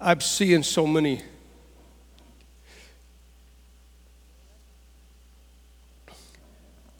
[0.00, 1.22] I'm seeing so many.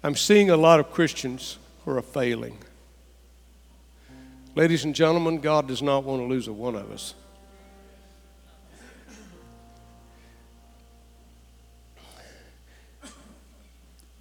[0.04, 2.56] I'm seeing a lot of Christians who are failing.
[4.54, 7.14] Ladies and gentlemen, God does not want to lose a one of us.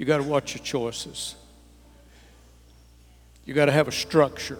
[0.04, 1.34] You got to watch your choices.
[3.45, 4.60] You got to have a structure.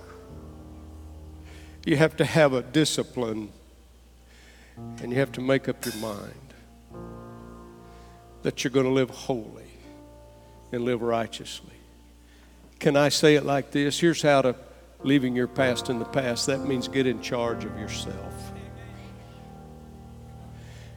[1.86, 3.52] You have to have a discipline.
[5.02, 6.54] And you have to make up your mind
[8.44, 9.68] that you're going to live holy
[10.72, 11.76] and live righteously.
[12.80, 14.00] Can I say it like this?
[14.00, 14.56] Here's how to
[15.02, 16.48] leaving your past in the past.
[16.48, 18.54] That means get in charge of yourself.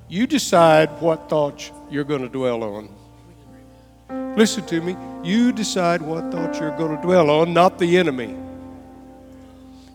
[0.08, 3.05] You decide what thoughts you're going to dwell on.
[4.10, 4.96] Listen to me.
[5.22, 8.36] You decide what thoughts you're going to dwell on, not the enemy.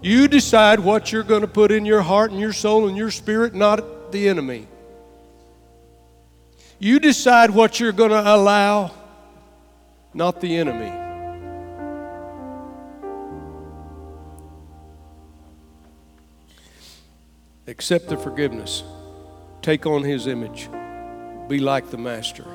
[0.01, 3.11] You decide what you're going to put in your heart and your soul and your
[3.11, 4.67] spirit, not the enemy.
[6.79, 8.91] You decide what you're going to allow,
[10.13, 10.91] not the enemy.
[17.67, 18.83] Accept the forgiveness.
[19.61, 20.67] Take on his image.
[21.47, 22.45] Be like the master.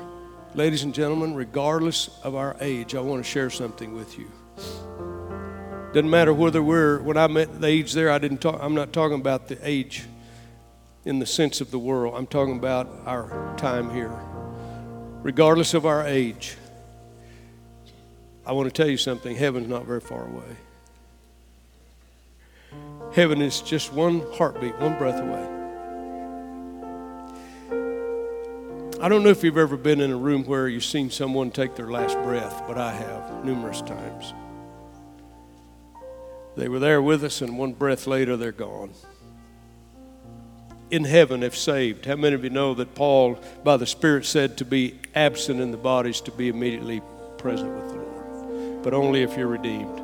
[0.55, 4.31] Ladies and gentlemen, regardless of our age, I want to share something with you.
[5.93, 8.91] Doesn't matter whether we're, when I met the age there, I didn't talk, I'm not
[8.93, 10.05] talking about the age
[11.05, 12.15] in the sense of the world.
[12.15, 14.11] I'm talking about our time here.
[15.21, 16.57] Regardless of our age,
[18.45, 20.57] I want to tell you something heaven's not very far away.
[23.13, 25.56] Heaven is just one heartbeat, one breath away.
[28.99, 31.75] I don't know if you've ever been in a room where you've seen someone take
[31.75, 34.33] their last breath, but I have numerous times.
[36.55, 38.89] They were there with us, and one breath later, they're gone.
[40.89, 42.07] In heaven, if saved.
[42.07, 45.69] How many of you know that Paul, by the Spirit, said to be absent in
[45.69, 47.03] the bodies, to be immediately
[47.37, 48.83] present with the Lord?
[48.83, 50.01] But only if you're redeemed.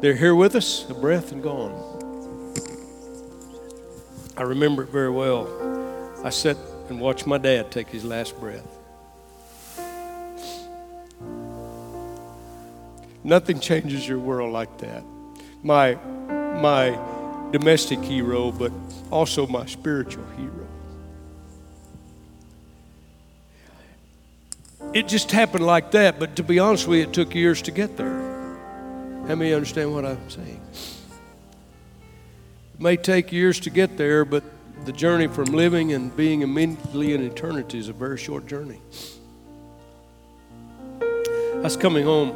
[0.00, 1.72] They're here with us, a breath and gone.
[4.36, 5.48] I remember it very well.
[6.24, 6.56] I sat
[6.88, 8.66] and watch my dad take his last breath.
[13.22, 15.02] Nothing changes your world like that.
[15.62, 15.94] My,
[16.60, 16.98] my
[17.52, 18.70] domestic hero, but
[19.10, 20.66] also my spiritual hero.
[24.92, 27.70] It just happened like that, but to be honest with you, it took years to
[27.70, 28.20] get there.
[29.26, 30.60] How many understand what I'm saying?
[32.74, 34.44] It may take years to get there, but
[34.84, 38.80] the journey from living and being immediately in eternity is a very short journey.
[41.00, 42.32] I was coming home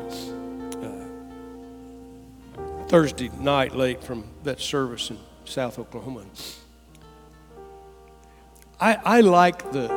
[2.56, 6.24] uh, Thursday night late from that service in South Oklahoma.
[8.80, 9.90] I, I like the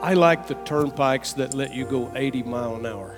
[0.00, 3.16] I like the turnpikes that let you go 80 mile an hour.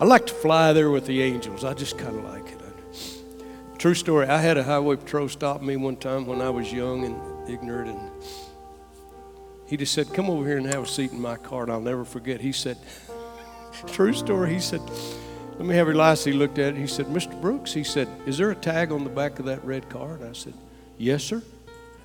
[0.00, 1.62] I like to fly there with the angels.
[1.62, 2.55] I just kind of like it.
[3.78, 4.26] True story.
[4.26, 7.90] I had a highway patrol stop me one time when I was young and ignorant,
[7.90, 8.10] and
[9.66, 11.80] he just said, "Come over here and have a seat in my car." And I'll
[11.80, 12.40] never forget.
[12.40, 12.78] He said,
[13.88, 14.80] "True story." He said,
[15.58, 16.78] "Let me have your license." He looked at it.
[16.78, 17.38] He said, "Mr.
[17.38, 20.24] Brooks," he said, "Is there a tag on the back of that red car?" And
[20.24, 20.54] I said,
[20.96, 21.42] "Yes, sir."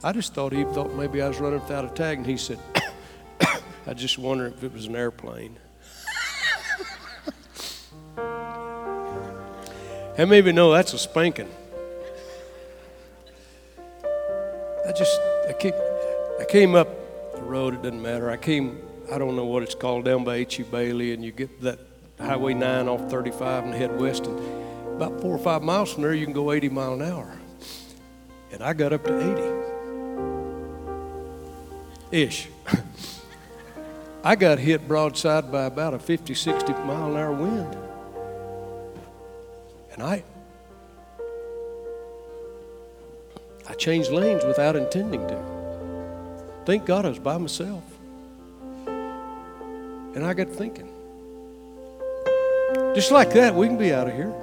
[0.03, 2.59] I just thought he thought maybe I was running without a tag, and he said,
[3.87, 5.57] "I just wonder if it was an airplane."
[10.17, 11.49] Of you know that's a spanking?
[14.91, 15.73] I just, I came,
[16.41, 16.89] I came up
[17.33, 18.29] the road, it doesn't matter.
[18.29, 20.63] I came, I don't know what it's called, down by H.E.
[20.63, 21.79] Bailey, and you get that
[22.19, 24.25] Highway 9 off 35 and head west.
[24.25, 24.37] And
[24.93, 27.39] about four or five miles from there, you can go 80 mile an hour.
[28.51, 29.17] And I got up to
[32.11, 32.49] 80 ish.
[34.25, 37.77] I got hit broadside by about a 50, 60 mile an hour wind.
[39.93, 40.25] And I,
[43.67, 45.43] I changed lanes without intending to.
[46.65, 47.83] Thank God I was by myself.
[50.15, 50.89] And I got thinking.
[52.93, 54.33] Just like that, we can be out of here.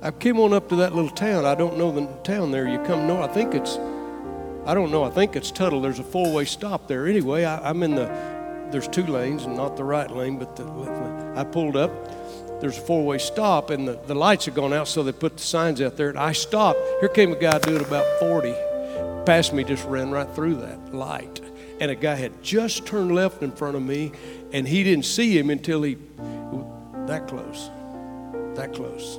[0.00, 1.44] I came on up to that little town.
[1.44, 2.68] I don't know the town there.
[2.68, 3.30] You come north.
[3.30, 3.76] I think it's,
[4.66, 5.04] I don't know.
[5.04, 5.80] I think it's Tuttle.
[5.80, 7.06] There's a four way stop there.
[7.06, 8.06] Anyway, I, am in the,
[8.70, 10.64] there's two lanes and not the right lane, but the,
[11.36, 11.90] I pulled up
[12.60, 15.36] there's a four way stop, and the, the lights had gone out, so they put
[15.36, 16.10] the signs out there.
[16.10, 16.80] And I stopped.
[17.00, 18.52] Here came a guy doing about 40.
[19.24, 21.40] Past me, just ran right through that light.
[21.80, 24.10] And a guy had just turned left in front of me,
[24.52, 25.98] And he didn't see him until he,
[27.06, 27.70] that close,
[28.54, 29.18] that close,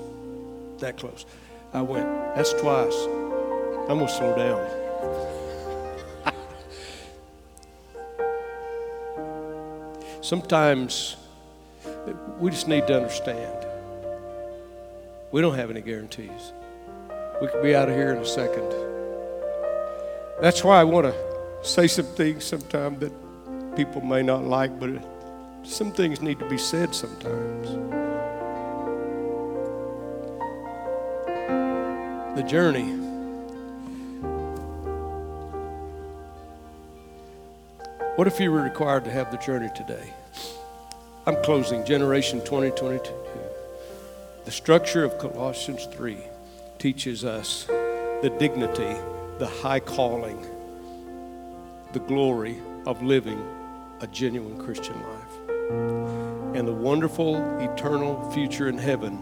[0.79, 1.25] that close.
[1.73, 2.95] I went, that's twice.
[3.87, 4.67] I'm going to slow down.
[10.21, 11.15] Sometimes
[12.39, 13.65] we just need to understand
[15.31, 16.53] we don't have any guarantees.
[17.41, 18.67] We could be out of here in a second.
[20.41, 23.13] That's why I want to say some things sometimes that
[23.75, 24.89] people may not like, but
[25.63, 27.69] some things need to be said sometimes.
[32.35, 32.95] The journey.
[38.15, 40.11] What if you were required to have the journey today?
[41.29, 43.13] I'm closing Generation 2022.
[44.45, 46.17] The structure of Colossians 3
[46.79, 48.99] teaches us the dignity,
[49.37, 50.43] the high calling,
[51.93, 53.39] the glory of living
[54.01, 59.17] a genuine Christian life, and the wonderful eternal future in heaven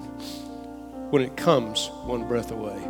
[1.12, 2.82] when it comes one breath away.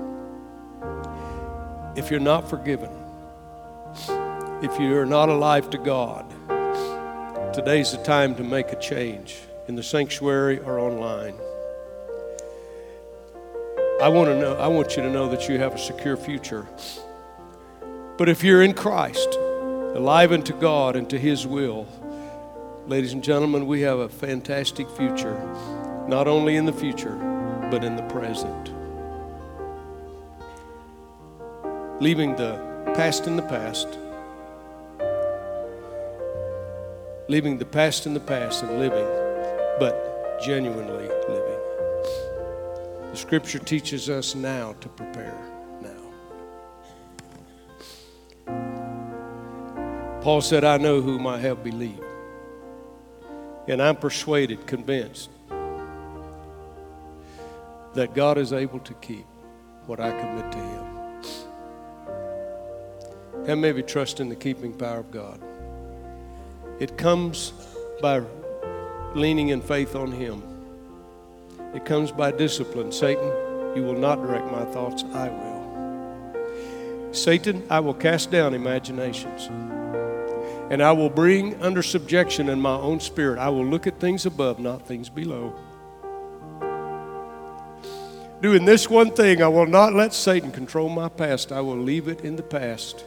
[1.95, 2.91] If you're not forgiven,
[4.61, 6.32] if you are not alive to God,
[7.58, 11.34] today's the time to make a change in the sanctuary or online.
[13.99, 16.68] I want to know, I want you to know that you have a secure future.
[18.16, 21.88] But if you're in Christ, alive unto God and to His will,
[22.86, 25.36] ladies and gentlemen, we have a fantastic future,
[26.08, 27.16] not only in the future,
[27.72, 28.72] but in the present.
[31.99, 32.53] Leaving the
[32.95, 33.97] past in the past,
[37.28, 39.05] leaving the past in the past and living,
[39.80, 41.59] but genuinely living.
[43.11, 45.38] The scripture teaches us now to prepare
[45.82, 45.89] now.
[50.21, 52.03] Paul said, I know whom I have believed.
[53.67, 55.30] And I'm persuaded, convinced
[57.93, 59.25] that God is able to keep
[59.88, 60.86] what I commit to Him.
[63.47, 65.41] And maybe trust in the keeping power of God.
[66.80, 67.53] It comes
[68.01, 68.21] by
[69.15, 70.43] leaning in faith on Him.
[71.73, 72.91] It comes by discipline.
[72.91, 73.28] Satan,
[73.75, 77.13] you will not direct my thoughts, I will.
[77.13, 79.47] Satan, I will cast down imaginations.
[80.69, 83.39] And I will bring under subjection in my own spirit.
[83.39, 85.55] I will look at things above, not things below.
[88.39, 91.51] Doing this one thing, I will not let Satan control my past.
[91.51, 93.03] I will leave it in the past.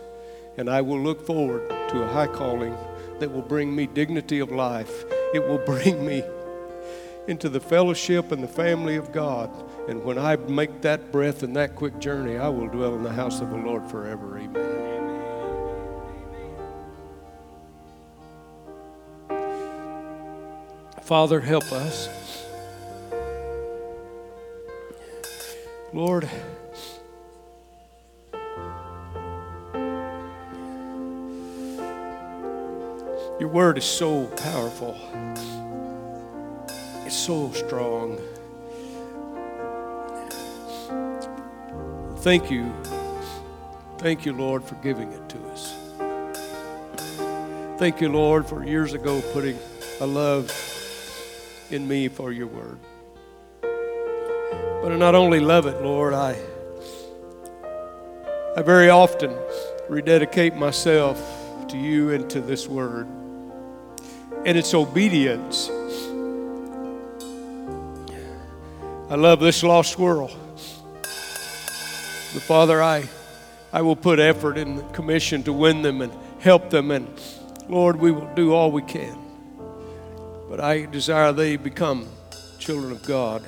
[0.56, 2.76] And I will look forward to a high calling
[3.20, 5.04] that will bring me dignity of life.
[5.34, 6.24] It will bring me
[7.28, 9.50] into the fellowship and the family of God.
[9.88, 13.12] And when I make that breath and that quick journey, I will dwell in the
[13.12, 14.38] house of the Lord forever.
[14.38, 14.80] Amen.
[21.02, 22.08] Father, help us.
[25.92, 26.28] Lord,
[33.40, 34.96] your word is so powerful
[37.10, 38.20] it's so strong.
[42.18, 42.72] Thank you.
[43.98, 45.74] Thank you, Lord, for giving it to us.
[47.80, 49.58] Thank you, Lord, for years ago putting
[50.00, 50.52] a love
[51.72, 52.78] in me for your word.
[53.60, 56.36] But I not only love it, Lord, I,
[58.56, 59.36] I very often
[59.88, 61.20] rededicate myself
[61.70, 63.08] to you and to this word.
[64.44, 65.70] And its obedience
[69.10, 70.30] I love this lost world.
[71.02, 73.08] But Father, I,
[73.72, 76.92] I will put effort in the commission to win them and help them.
[76.92, 77.08] And
[77.68, 79.18] Lord, we will do all we can.
[80.48, 82.06] But I desire they become
[82.60, 83.42] children of God,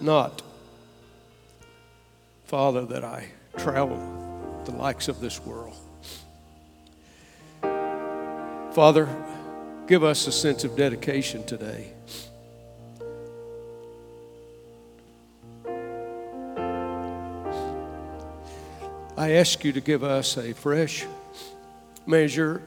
[0.00, 0.40] not,
[2.46, 3.98] Father, that I travel
[4.64, 5.76] the likes of this world.
[8.74, 9.08] Father,
[9.86, 11.92] give us a sense of dedication today.
[19.16, 21.06] I ask you to give us a fresh
[22.04, 22.62] measure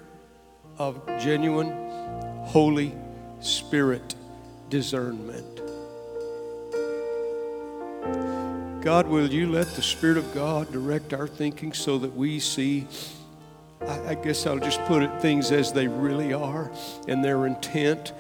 [0.78, 1.74] of genuine
[2.46, 2.96] Holy
[3.42, 4.16] Spirit
[4.70, 5.58] discernment.
[8.82, 12.88] God, will you let the Spirit of God direct our thinking so that we see,
[13.82, 16.72] I, I guess I'll just put it, things as they really are
[17.08, 18.14] and their intent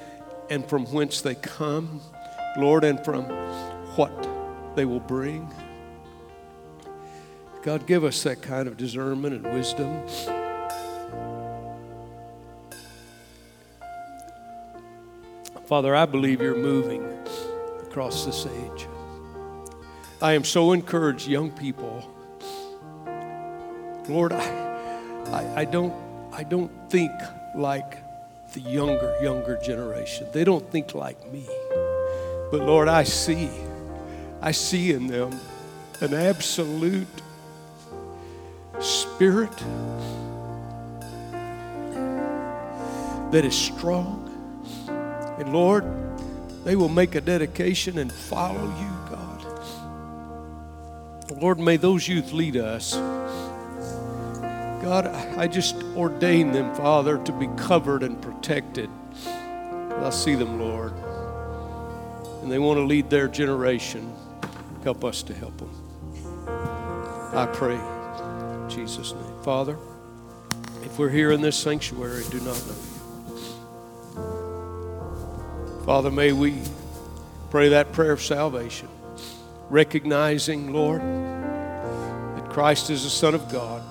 [0.49, 2.01] and from whence they come,
[2.58, 3.24] Lord, and from
[3.95, 4.28] what
[4.76, 5.51] they will bring.
[7.64, 10.08] God, give us that kind of discernment and wisdom.
[15.66, 17.03] Father, I believe you're moving
[17.82, 18.88] across this age.
[20.22, 22.10] I am so encouraged, young people.
[24.08, 24.66] Lord, I,
[25.32, 25.93] I, I don't,
[26.34, 27.11] I don't think
[27.55, 27.97] like
[28.53, 30.28] the younger, younger generation.
[30.32, 31.45] They don't think like me.
[32.51, 33.49] But Lord, I see,
[34.41, 35.38] I see in them
[36.01, 37.07] an absolute
[38.80, 39.57] spirit
[43.32, 44.23] that is strong.
[45.39, 45.84] And Lord,
[46.63, 49.45] they will make a dedication and follow you, God.
[51.41, 52.95] Lord, may those youth lead us.
[54.88, 55.08] God,
[55.38, 58.90] I just ordain them, Father, to be covered and protected.
[59.26, 60.94] I see them, Lord.
[62.42, 64.16] And they want to lead their generation.
[64.86, 65.70] Help us to help them.
[67.34, 69.44] I pray in Jesus' name.
[69.44, 69.78] Father,
[70.86, 72.76] if we're here in this sanctuary, do not know
[75.76, 75.84] you.
[75.86, 76.62] Father, may we
[77.50, 78.88] pray that prayer of salvation,
[79.70, 83.84] recognizing, Lord, that Christ is the Son of God.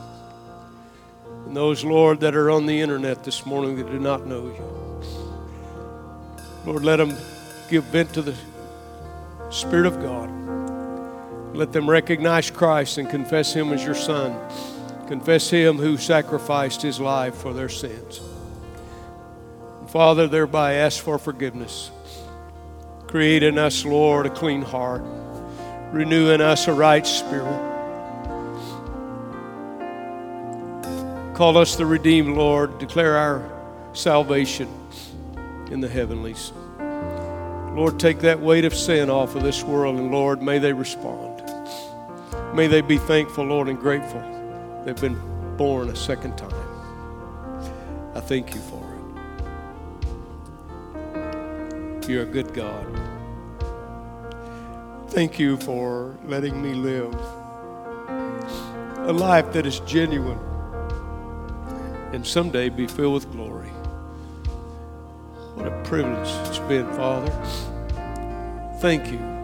[1.46, 5.00] And those, Lord, that are on the internet this morning that do not know you,
[6.66, 7.16] Lord, let them
[7.70, 8.34] give vent to the
[9.50, 10.28] Spirit of God.
[11.56, 14.36] Let them recognize Christ and confess Him as your Son.
[15.06, 18.20] Confess Him who sacrificed His life for their sins.
[19.86, 21.92] Father, thereby ask for forgiveness.
[23.06, 25.02] Create in us, Lord, a clean heart.
[25.92, 27.75] Renew in us a right spirit.
[31.36, 32.78] Call us the redeemed, Lord.
[32.78, 33.52] Declare our
[33.92, 34.70] salvation
[35.70, 36.50] in the heavenlies.
[37.74, 41.42] Lord, take that weight of sin off of this world, and Lord, may they respond.
[42.54, 44.22] May they be thankful, Lord, and grateful
[44.86, 45.20] they've been
[45.58, 46.54] born a second time.
[48.14, 48.82] I thank you for
[51.12, 52.08] it.
[52.08, 52.86] You're a good God.
[55.10, 57.14] Thank you for letting me live
[59.06, 60.38] a life that is genuine
[62.16, 63.68] and someday be filled with glory.
[65.54, 67.30] What a privilege it's been, Father.
[68.80, 69.35] Thank you